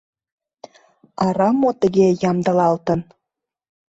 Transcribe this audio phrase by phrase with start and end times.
[1.25, 2.99] Арам мо тыге ямдылалтын?